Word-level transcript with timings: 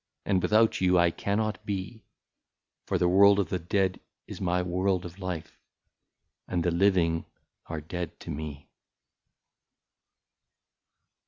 And 0.25 0.41
without 0.41 0.81
you 0.81 0.97
I 0.97 1.11
cannot 1.11 1.63
be; 1.63 2.05
For 2.87 2.97
the 2.97 3.07
world 3.07 3.37
of 3.37 3.49
the 3.49 3.59
dead 3.59 3.99
is 4.25 4.41
my 4.41 4.63
world 4.63 5.05
of 5.05 5.19
life, 5.19 5.59
And 6.47 6.63
the 6.63 6.71
living 6.71 7.25
are 7.67 7.81
dead 7.81 8.19
to 8.21 8.31
me." 8.31 8.67